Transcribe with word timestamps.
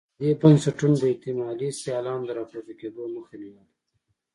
دې 0.19 0.29
بنسټونو 0.41 0.95
د 0.99 1.03
احتمالي 1.11 1.69
سیالانو 1.81 2.27
د 2.27 2.31
راپورته 2.39 2.73
کېدو 2.81 3.01
مخه 3.15 3.33
نیوله. 3.41 3.63